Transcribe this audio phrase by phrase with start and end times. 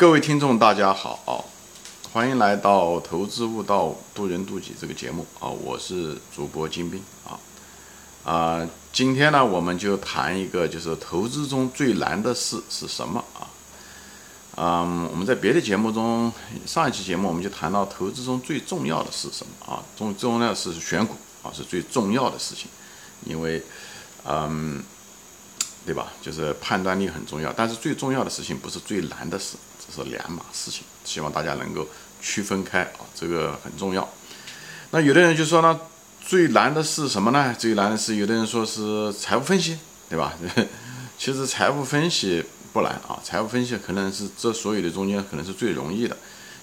[0.00, 1.44] 各位听众，大家好，
[2.10, 7.36] 欢迎来到《投资悟道，渡人渡己》这个节目啊，我是主播金兵啊
[8.24, 13.44] 啊，今天呢，我们就谈一个，就是投资中最难的事是什么啊？
[14.56, 16.32] 嗯，我们在别的节目中，
[16.64, 19.84] 上一期节目我们就谈到投资中最重要的是什么啊？
[19.98, 22.70] 重重要的是选股啊，是最重要的事情，
[23.26, 23.62] 因为
[24.24, 24.82] 嗯。
[25.86, 26.12] 对吧？
[26.20, 30.82] 就是判断力很重要，但是最重要的事情不是最难的事，这是两码事情。
[31.04, 31.88] 希望大家能够
[32.20, 34.08] 区分开啊，这个很重要。
[34.90, 35.80] 那有的人就说呢，
[36.20, 37.54] 最难的是什么呢？
[37.58, 40.34] 最难的是有的人说是财务分析，对吧？
[41.18, 46.16] 其实财务分析不难啊，财务分析可能是这所有的中间可能是最容易的。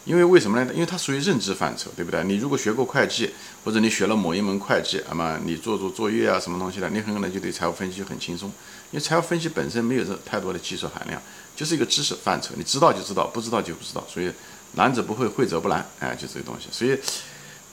[0.07, 0.71] 因为为什么呢？
[0.73, 2.23] 因为它属于认知范畴，对不对？
[2.23, 3.29] 你如果学过会计，
[3.65, 8.47] 或者你学了某一门会计，那么你做做作业啊，什么东西的，你很可能就对财务分析很轻松。
[8.91, 11.21] 因为财务分析本身没有这太多的技术含量，
[11.57, 14.01] 就是一个知识范畴，你知道就知道，不知道就不知道。
[14.07, 14.31] 所以
[14.75, 16.67] 难者不会，会者不难，哎，就这个东西。
[16.71, 16.97] 所以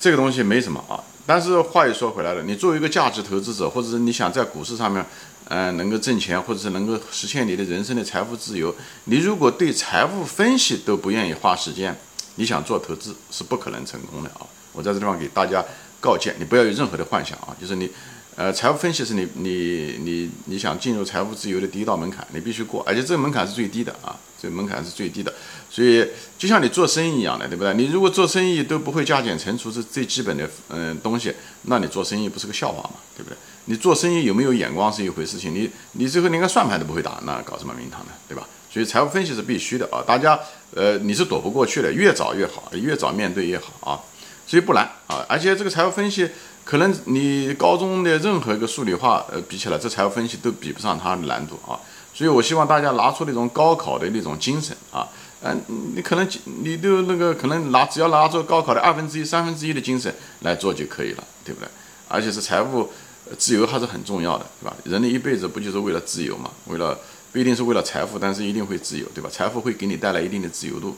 [0.00, 0.98] 这个东西没什么啊。
[1.24, 5.06] 但是话又说回来了，你作为一个价值投资者，或者是你想在股市上面，
[5.48, 11.96] 嗯，能够挣钱，或者是能够实现你的人生的财富自由，你如果对财务分析都不愿意花时间，
[12.36, 14.46] 你想做投资是不可能成功的啊！
[14.72, 15.64] 我在这地方给大家
[16.00, 17.54] 告诫，你不要有任何的幻想啊！
[17.60, 17.88] 就是你，
[18.34, 25.32] 呃，财务分析是你你你你想进入财务自由的第一道门槛，你必须过，而且这个门槛是最低的啊，这个门槛是最低的。
[25.70, 27.72] 所以就像你做生意一样的，对不对？
[27.74, 31.32] 你如果做生意都不会加减乘除是最基本的嗯东西，
[31.62, 33.36] 那你做生意不是个笑话嘛，对不对？
[33.66, 38.12] 你做生意有没有眼光是一回事情，你你最后连个算盘都不会打，那搞什么名堂呢？
[38.28, 38.46] 对吧？
[38.70, 40.38] 所以财务分析是必须的啊，大家
[40.74, 44.00] 呃你是躲不过去的，越早越好，越早面对越好啊，
[44.46, 46.28] 所以不难啊，而且这个财务分析
[46.64, 51.78] 可能你高中的任何一个数理化呃比起来，这财务分析都比不上它的难度啊，
[52.12, 55.06] 所以我希望大家拿出那种高考的那种精神啊，
[55.42, 55.62] 嗯，
[55.94, 56.28] 你可能
[56.62, 61.68] 你都那个可能拿只要拿出高考的二分之一、三分之一的精神来做就可以了，对不对？
[62.08, 62.90] 而且是财务
[63.38, 64.76] 自由还是很重要的，对吧？
[64.84, 66.98] 人的一辈子不就是为了自由嘛，为了。
[67.34, 69.28] 不一定是为了财富，但是一定会自由，对吧？
[69.28, 70.96] 财富会给你带来一定的自由度，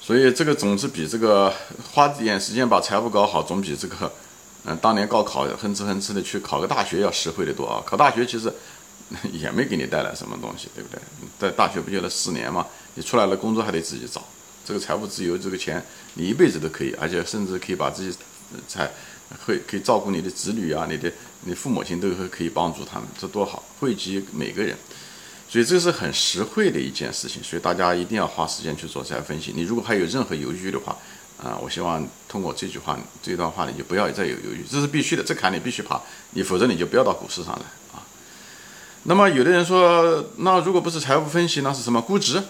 [0.00, 1.54] 所以这个总是比这个
[1.92, 4.12] 花点时间把财富搞好，总比这个，
[4.64, 7.80] 嗯，当年高考哼哧哼哧的去考个大学要实惠的多啊！
[7.86, 8.52] 考大学其实
[9.30, 11.00] 也没给你带来什么东西，对不对？
[11.38, 12.66] 在大学不就那四年嘛？
[12.96, 14.26] 你出来了工作还得自己找，
[14.64, 15.80] 这个财富自由，这个钱
[16.14, 18.18] 你一辈子都可以，而且甚至可以把自己
[18.66, 18.90] 才。
[19.46, 21.10] 会可以照顾你的子女啊，你的
[21.40, 24.76] 你父母亲都会可以帮助他们，这多好，惠及每个人，
[25.48, 29.52] 所以这是很实惠的一件事情，所以大家一定要花时间去做财务分析。
[29.56, 30.96] 你如果还有任何犹豫的话，
[31.42, 36.00] 啊，我希望通过这句话这段话，你就不要再有犹豫，这是必须的，这坎你必须爬，
[36.34, 38.06] 你否则你就不要到股市上来啊。
[39.04, 42.00] 那么有的人说，那如果不是财务分析，那是什么？
[42.00, 42.40] 估值？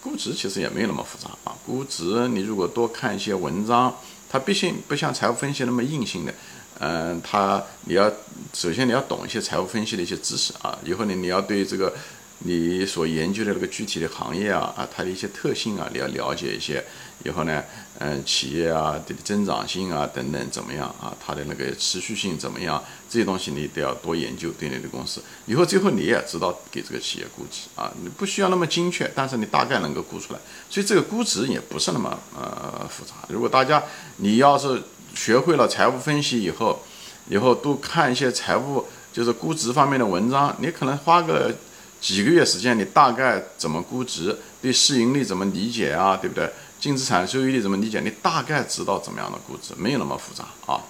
[0.00, 3.94] 估值其实也没有那么复杂啊，估值你如果多看一些文章。
[4.28, 6.34] 它毕竟不像财务分析那么硬性的，
[6.80, 8.12] 嗯，它你要
[8.52, 11.94] 首先你要懂一些财务分析的一些知识啊，以后呢你要对这个
[12.40, 16.84] 你所研究的那个具体的行业啊啊它的一些特性啊你要了解一些，
[17.24, 17.62] 以后呢，
[17.98, 30.38] 嗯，企业啊的增长性啊等等怎么样啊，它的那个持续性怎么样，这些东西你都要多研究对你的公司，以后最后你也知道给这个企业估值啊，你不需要那么精确，但是你大概能够估出来，
[30.70, 33.82] 所以这个估值也不是那么呃复杂，如果大家。
[34.20, 34.82] 你要是
[35.14, 36.82] 学会了财务分析以后，
[37.28, 41.54] 以后多看一些财务就是估值方面的文章，你可能花个
[42.00, 46.50] 几个月时间，你大概怎么估值，对市盈率怎么理解啊，对不对？
[46.80, 48.00] 净资产收益率怎么理解？
[48.00, 50.82] 你大概知道怎么样的估值，没有那么复杂啊。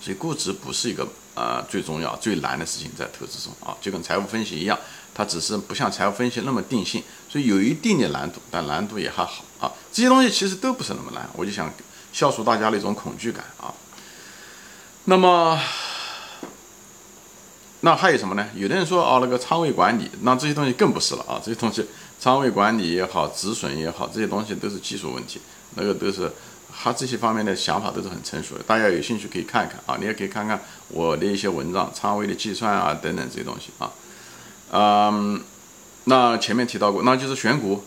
[0.00, 4.78] 所以估值不是一个呃最重要、最难的事情，在投资中啊，就跟财务分析一样，
[5.14, 9.72] 它只是不像财务分析那么定性，所以有一定的难度，但难度也还好啊。
[9.92, 11.72] 这些东西其实都不是那么难，我就想。
[12.14, 13.74] 消除大家的一种恐惧感啊。
[15.06, 15.60] 那么，
[17.84, 18.48] 那还有什么呢？
[18.54, 21.38] 有的人说啊，那个仓位管理，那这些东西更不是了啊。
[21.44, 21.84] 这些东西，
[22.18, 25.38] 仓位管理也好，止损也好，这些东西都是技术问题，
[25.74, 26.32] 那个都是
[26.74, 28.64] 他这些方面的想法都是很成熟的。
[28.64, 30.58] 大家有兴趣可以看一看啊，你也可以看看
[30.88, 33.92] 我的一些文章，仓位的计算啊等等这些东西啊。
[34.72, 35.42] 嗯，
[36.04, 37.84] 那前面提到过，那就是选股。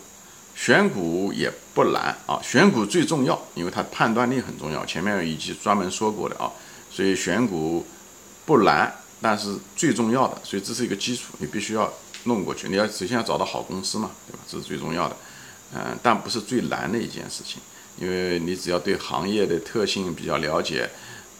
[0.54, 4.84] 选股也不难啊，选股最重要，因为它判断力很重要。
[4.84, 6.50] 前面已经专门说过的啊，
[6.90, 7.86] 所以选股
[8.44, 11.92] 不难，但是最重要的，所以这是一个基础，你必须要
[12.24, 12.68] 弄过去。
[12.68, 14.38] 你要首先要找到好公司嘛，对吧？
[14.48, 15.16] 这是最重要的，
[15.74, 17.60] 嗯，但不是最难的一件事情，
[18.00, 20.88] 因为你只要对行业的特性比较了解，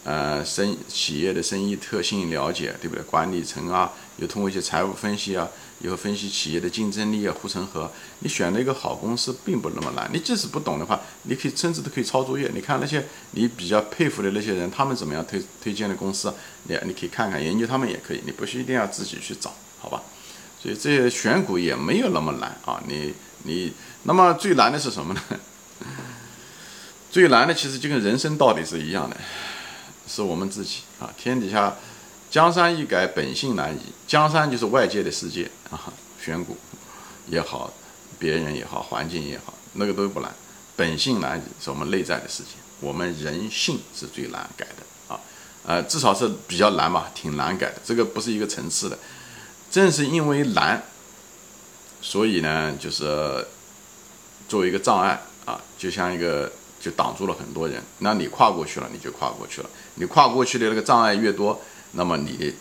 [0.03, 3.03] 呃，生企业的生意特性了解，对不对？
[3.03, 5.47] 管理层啊，又通过一些财务分析啊，
[5.81, 7.89] 以后分析企业的竞争力啊、护城河，
[8.19, 10.09] 你选了一个好公司并不那么难。
[10.13, 12.51] 你即使不懂的话，你可以甚至都可以抄作业。
[12.53, 16.33] 你看那些你比较佩服的那些人，他们怎么样推推荐的公司，
[16.63, 20.03] 你你可以看看研究他们也可以，你不是一定要自己去找，好吧？
[20.61, 22.83] 所以这些选股也没有那么难啊。
[22.85, 23.71] 你你
[24.03, 25.21] 那么最难的是什么呢？
[27.09, 29.15] 最难的其实就跟人生道理是一样的，
[30.05, 31.09] 是我们自己啊。
[31.17, 31.75] 天底下。
[32.29, 33.79] 江山易改，本性难移。
[34.07, 35.91] 江山就是外界的世界啊，
[36.23, 36.55] 选股
[37.27, 37.73] 也好，
[38.19, 40.31] 别人也好，环境也好，那个都不难。
[40.75, 45.19] 本性难移是我们内在的事情，我们人性是最难改的啊，
[45.65, 47.81] 呃，至少是比较难吧，挺难改的。
[47.83, 48.97] 这个不是一个层次的。
[49.71, 50.83] 正是因为难，
[52.01, 53.47] 所以呢，就是
[54.47, 57.81] 作为一个障碍啊，就像一个就挡住了很多人。
[57.99, 59.69] 那你跨过去了，你就跨过去了。
[59.95, 61.59] 你跨过去的那个障碍越多。
[61.91, 62.53] 那么你的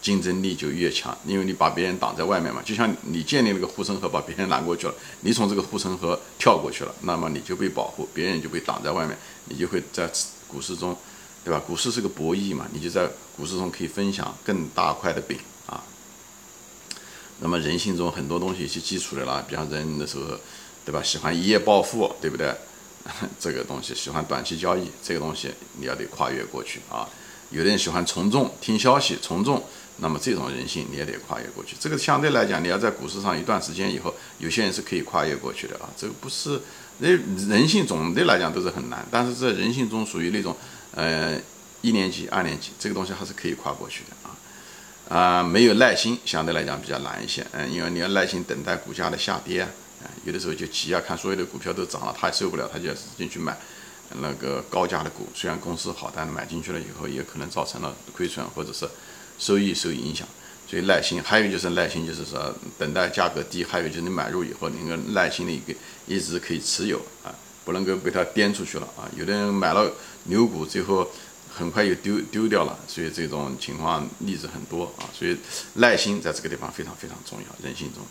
[0.00, 2.62] 竞争力就越强，因为你把别人挡在外面嘛。
[2.64, 9.16] 就像你建立了个护城河，把别人拦过去了，你从这个护城河跳过去了，那么你就被保护，别人就被挡在外面，
[9.46, 10.10] 你就会在
[10.48, 10.96] 股市中，
[11.44, 11.60] 对吧？
[11.66, 15.82] 股市是个博弈嘛，你就在股市中可以分享更大块的饼啊。
[17.40, 20.38] 那么人性中很多东西是基础的啦，比方人的时候，
[20.84, 21.02] 对吧？
[21.02, 22.54] 喜欢一夜暴富，对不对？
[23.38, 27.08] 这个东西喜欢短期交易，这个东西你要得跨越过去啊。
[27.50, 29.62] 有的人喜欢从众，听消息从众，
[29.98, 31.76] 那么这种人性你也得跨越过去。
[31.78, 35.88] 这个相对来讲，你要在股市上一段时间以后，有些人是可以跨越过去的啊。
[35.96, 36.60] 这个不是
[37.00, 40.56] 人人性总的来讲都是很难，但是在人性中属于那种
[40.92, 41.38] 呃
[41.82, 44.34] 一年级、二年级，这个东西还是可以跨过去的啊。
[45.08, 47.46] 啊，没有耐心，相对来讲比较难一些。
[47.52, 49.68] 嗯，因为你要耐心等待股价的下跌啊，
[50.24, 53.56] 有的时候就急啊，看所有的股票都涨了，他也受不了，他就要使劲去买。
[54.20, 58.88] 那个高价的股，虽然公司好，但买进去了以后也可能造成了亏损，或者是
[59.38, 60.26] 收益受影响。
[60.68, 65.72] 所以耐心，还有就是耐心，就是说等待价格低，还有就是你买入以后，你个耐心的一个
[66.06, 67.30] 一直可以持有啊，
[67.64, 69.06] 不能够被它颠出去了啊。
[69.16, 69.92] 有的人买了
[70.24, 71.08] 牛股，最后
[71.54, 75.06] 很快又丢丢掉了，所以这种情况例子很多啊。
[75.16, 75.36] 所以
[75.74, 78.02] 耐心在这个地方非常非常重要，人性中。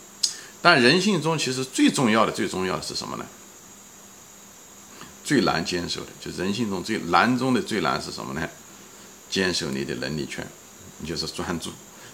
[0.61, 3.25] 但人性中其实最重要的、最重要的是什么呢？
[5.25, 8.47] 最难坚守的，就人性中最难中的最难是什么呢？
[9.27, 10.45] 坚守你的能力圈，
[10.99, 11.71] 你就是专注，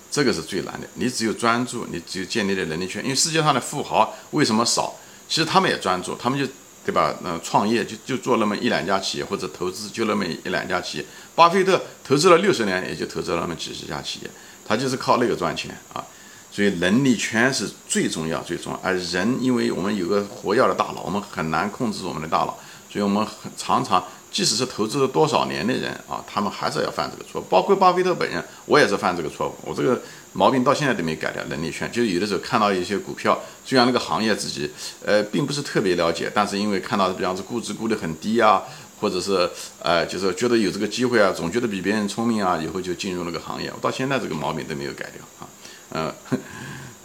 [0.09, 0.87] 这个是最难的。
[0.93, 3.03] 你只有专注，你只有建立的能力圈。
[3.03, 4.95] 因为世界上的富豪为什么少？
[5.27, 6.47] 其实他们也专注，他们就
[6.85, 7.13] 对吧？
[7.23, 11.05] 嗯，创业就就做那么一两家企业，或者投资就那么一两家企业。
[11.35, 14.31] 巴菲特投资了六十年，也就投资了那么几十家企业，
[14.65, 16.01] 他就是靠那个赚钱啊。
[16.49, 18.79] 所以能力圈是最重要、最重要。
[18.81, 22.57] 而人，因为我们有个活跃的大脑，我们很难控制我们的大脑。
[22.91, 27.41] 所以，我们很常常，即使是投资了多少年的人啊，他们还是要犯这个错。
[27.49, 29.55] 包括巴菲特本人，我也是犯这个错误。
[29.63, 30.01] 我这个
[30.33, 31.41] 毛病到现在都没改掉。
[31.45, 34.69] 能力圈，就是有的时候看到一些股票，虽然那个行业自己
[35.05, 38.63] 呃并不是特别了解，但是因为看到比方说估值估得很低啊，
[38.99, 39.49] 或者是
[39.79, 43.71] 呃就是觉得有这个机会啊，总觉得比别人聪明啊，以后就进入那个行业。
[43.73, 45.47] 我到现在这个毛病都没有改掉啊，
[45.91, 46.13] 嗯。
[46.29, 46.37] 呃，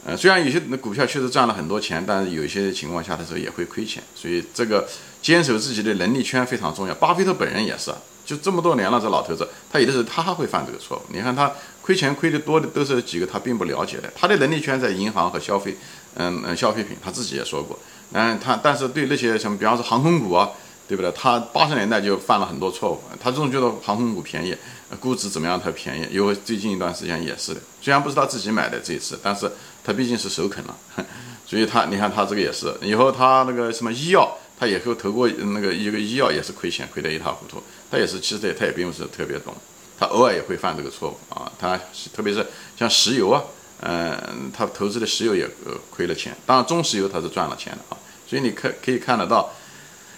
[0.07, 4.89] 呃虽然有些那股票确实赚了很多钱，但是有些情况下的时候也会亏钱，所以这个
[5.21, 6.95] 坚守自己的能力圈非常重要。
[6.95, 7.93] 巴菲特本人也是，
[8.25, 11.03] 就这么多年了，这老头子，他有的时候他还会犯这个错误。
[11.13, 15.77] 你看他亏钱亏的多的都是几个他并不了解的，他的能力圈在银行和消费，
[16.15, 17.77] 嗯嗯，消费品，他自己也说过，
[18.13, 20.51] 嗯，他但是对那些什么，比方说航空股啊。
[20.89, 21.11] 对不对？
[21.13, 24.57] 他八十年代就犯了很多错误，他总觉得航空股便宜，
[25.01, 25.61] 估值怎么样？
[25.61, 26.07] 他便宜。
[26.11, 29.51] 因为最近一段时间也是的，虽然不是他自己买的这一次，但是
[29.83, 30.77] 他毕竟是首肯了，
[31.45, 32.73] 所以他你看他这个也是。
[32.83, 37.63] 以后他那个什么医药，他以后投过那个一个医药也是亏钱，亏得一塌糊涂。
[37.91, 39.53] 他也是，其实他也并不是特别懂，
[39.99, 41.51] 他偶尔也会犯这个错误啊。
[41.59, 41.77] 他
[42.15, 42.47] 特别是
[42.79, 43.43] 像石油啊，
[43.81, 47.99] 嗯，他投资的石油也呃亏了钱，当然中石油他是赚了钱的啊。
[48.29, 49.53] 所以你可可以看得到。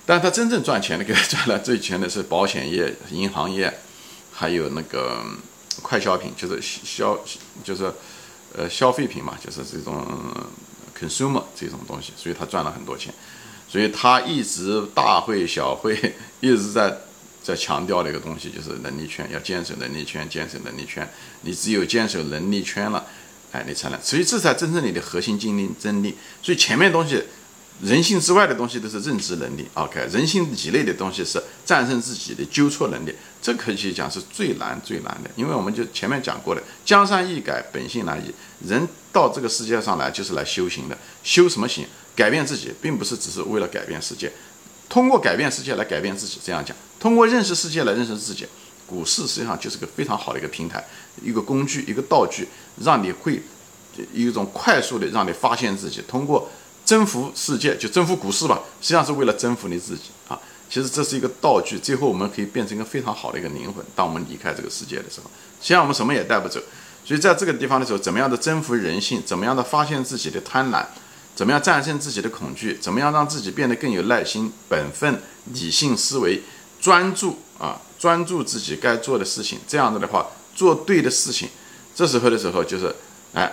[0.08, 3.70] 但他真正赚钱的，给他赚了最钱的是保险业、银行业，
[4.32, 5.22] 还有那个
[5.82, 7.18] 快消品，就是消，
[7.62, 7.92] 就是
[8.56, 10.02] 呃消费品嘛，就是这种
[10.98, 13.12] consumer 这种东西，所以他赚了很多钱。
[13.68, 15.94] 所以他一直大会小会
[16.40, 17.00] 一直在
[17.42, 21.06] 在强调的一个东西，就是能力圈要坚守能力圈，坚守能力圈。
[21.42, 23.04] 你只有坚守能力圈了，
[23.52, 24.00] 哎，你才能。
[24.02, 26.16] 所以这才真正你的核心竞争力。
[26.42, 27.22] 所以前面东西。
[27.80, 38.34] 人性之外的东西都是认知能力，OK，人性以内的东西是战胜自己的纠错能力，这可以讲是最难最难的，因为我们就前面讲过的，江山易改，本性难移。
[38.66, 41.86] 人到这个世界上来就是来修行的，修什么行？
[42.16, 44.32] 改变自己，并不是只是为了改变世界，
[44.88, 46.40] 通过改变世界来改变自己。
[46.44, 48.44] 这样讲，通过认识世界来认识自己。
[48.88, 50.82] 股市实际上就是个非常好的一个平台，
[51.22, 52.48] 一个工具，一个道具，
[52.82, 53.40] 让你会
[53.96, 56.50] 有一种快速的让你发现自己，通过
[56.88, 60.40] 征服世界，就征服股市吧，实际上是为了征服你自己啊。
[60.70, 63.84] 其实这是一个道具，最后我们可以变成一个非常好的一个灵魂。
[63.94, 65.30] 当我们离开这个世界的时候，
[65.60, 66.58] 实际上我们什么也带不走。
[67.04, 69.22] 所以在这个地方的时候，怎么样的征服人性？
[69.22, 70.82] 怎么样的发现自己的贪婪？
[71.36, 72.78] 怎么样战胜自己的恐惧？
[72.80, 75.20] 怎么样让自己变得更有耐心、本分、
[75.52, 76.42] 理性思维、
[76.80, 77.82] 专注啊？
[77.98, 81.50] 专注自己该做的事情，这样子的话，做对的事情。
[81.94, 82.94] 这时候的时候，就是
[83.34, 83.52] 哎，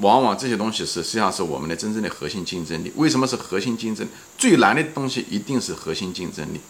[0.00, 2.92] 往往这些东西是实际上是我们的真正的核心竞争力。
[2.96, 4.06] 为什么是核心竞争？
[4.36, 6.60] 最难的东西一定是核心竞争力，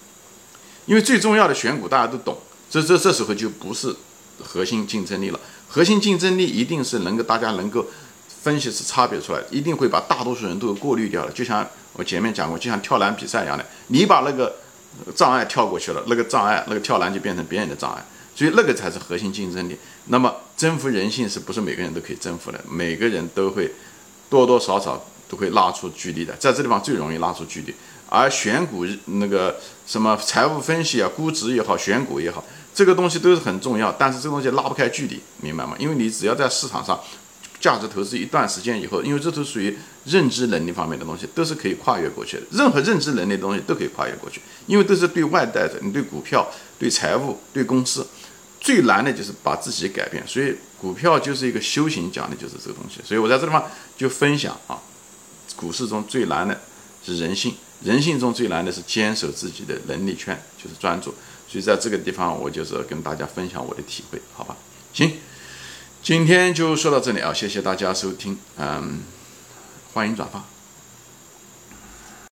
[0.86, 2.38] 因为最重要的选股大家都懂，
[2.70, 3.94] 这这这时候就不是
[4.42, 5.40] 核心竞争力了。
[5.68, 7.86] 核心竞争力一定是能够大家能够
[8.42, 11.32] 分析是差别出来，一定会把大多数人都过滤掉了。
[11.32, 14.54] 就像我前面讲过，就像跳栏比赛一样的，你把那个
[15.16, 18.04] 障碍跳过去了，那个障碍那个跳栏就变成别人的障碍，
[18.36, 19.76] 所以那个才是核心竞争力。
[20.06, 20.32] 那么
[20.64, 22.58] 征服人性是不是每个人都可以征服的？
[22.66, 23.70] 每个人都会
[24.30, 27.74] 多多少少都会拉出距离的，在这地方最容易拉出距离。
[28.08, 29.56] 而选股那个
[29.86, 32.42] 什么财务分析啊、估值也好、选股也好。
[32.74, 35.76] 这个东西都是很重要，但是这个东西拉不开距离，明白吗？
[35.78, 36.98] 因为你只要在市场上
[37.60, 42.42] 价值投资一段时间以后，因为这都属于认知能力方面的东西，都是可以跨越过去的。
[42.52, 45.74] 任何认知能力的东西都可以跨越过去，因为都是对外在的。
[45.82, 48.06] 你对股票、对财务、对公司，
[48.64, 50.26] 最难的就是把自己改变。
[50.26, 53.00] 所以股票就是一个修行，讲的就是这个东西。
[53.04, 53.62] 所以我在这地方
[53.94, 54.80] 就分享啊，
[55.54, 56.58] 股市中最难的
[57.04, 61.14] 是人性，人性中最难的是坚守自己的能力圈，就是专注。
[61.46, 64.56] 所以在这个地方，我就是跟大家分享我的体会，好吧？
[64.94, 65.18] 行，
[66.02, 69.02] 今天就说到这里啊，谢谢大家收听，嗯，
[69.92, 70.53] 欢迎转发。